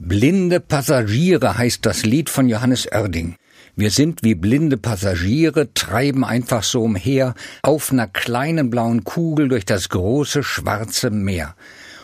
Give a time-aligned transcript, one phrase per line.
[0.00, 3.34] Blinde Passagiere heißt das Lied von Johannes Oerding.
[3.74, 9.64] Wir sind wie blinde Passagiere, treiben einfach so umher auf einer kleinen blauen Kugel durch
[9.64, 11.56] das große schwarze Meer.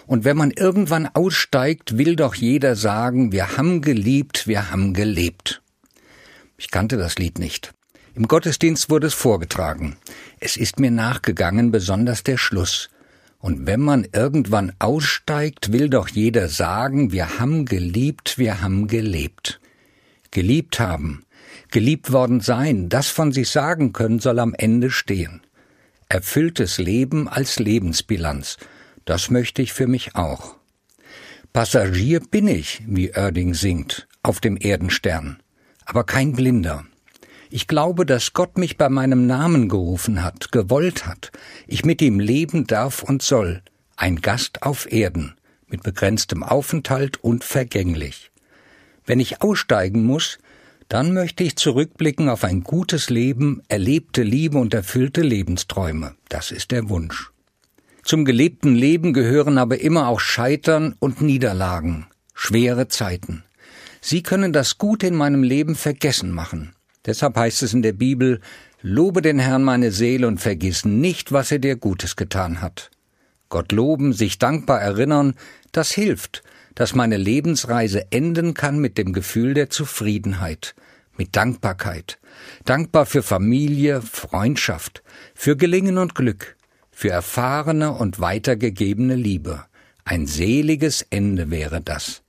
[0.08, 5.62] Und wenn man irgendwann aussteigt, will doch jeder sagen, wir haben geliebt, wir haben gelebt.
[6.58, 7.74] Ich kannte das Lied nicht.
[8.16, 9.96] Im Gottesdienst wurde es vorgetragen.
[10.40, 12.90] Es ist mir nachgegangen, besonders der Schluss.
[13.44, 19.60] Und wenn man irgendwann aussteigt, will doch jeder sagen, wir haben geliebt, wir haben gelebt.
[20.30, 21.26] Geliebt haben,
[21.70, 25.42] geliebt worden sein, das von sich sagen können, soll am Ende stehen.
[26.08, 28.56] Erfülltes Leben als Lebensbilanz,
[29.04, 30.56] das möchte ich für mich auch.
[31.52, 35.36] Passagier bin ich, wie Oerding singt, auf dem Erdenstern,
[35.84, 36.86] aber kein Blinder.
[37.56, 41.30] Ich glaube, dass Gott mich bei meinem Namen gerufen hat, gewollt hat,
[41.68, 43.62] ich mit ihm leben darf und soll,
[43.94, 45.36] ein Gast auf Erden,
[45.68, 48.32] mit begrenztem Aufenthalt und vergänglich.
[49.06, 50.40] Wenn ich aussteigen muss,
[50.88, 56.16] dann möchte ich zurückblicken auf ein gutes Leben, erlebte Liebe und erfüllte Lebensträume.
[56.28, 57.30] Das ist der Wunsch.
[58.02, 63.44] Zum gelebten Leben gehören aber immer auch Scheitern und Niederlagen, schwere Zeiten.
[64.00, 66.73] Sie können das Gute in meinem Leben vergessen machen.
[67.06, 68.40] Deshalb heißt es in der Bibel,
[68.86, 72.90] Lobe den Herrn meine Seele und vergiss nicht, was er dir Gutes getan hat.
[73.48, 75.34] Gott loben, sich dankbar erinnern,
[75.72, 76.42] das hilft,
[76.74, 80.74] dass meine Lebensreise enden kann mit dem Gefühl der Zufriedenheit,
[81.16, 82.18] mit Dankbarkeit.
[82.64, 85.02] Dankbar für Familie, Freundschaft,
[85.34, 86.56] für Gelingen und Glück,
[86.90, 89.64] für erfahrene und weitergegebene Liebe.
[90.04, 92.23] Ein seliges Ende wäre das.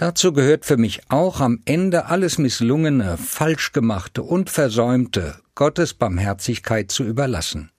[0.00, 7.04] Dazu gehört für mich auch am Ende alles Misslungene, Falschgemachte und Versäumte Gottes Barmherzigkeit zu
[7.04, 7.70] überlassen.